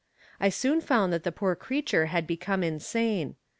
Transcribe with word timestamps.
I 0.39 0.49
soon 0.49 0.81
found 0.81 1.13
out 1.13 1.21
that 1.21 1.23
the 1.25 1.31
poor 1.31 1.55
creature 1.55 2.07
had 2.07 2.25
become 2.25 2.63
insane. 2.63 3.35